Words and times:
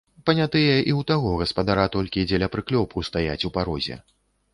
Панятыя 0.27 0.69
і 0.69 0.91
ў 0.93 1.01
таго 1.11 1.33
гаспадара 1.41 1.85
толькі 1.95 2.23
дзеля 2.31 2.47
прыклепу 2.55 3.05
стаяць 3.11 3.45
у 3.51 3.53
парозе. 3.59 3.99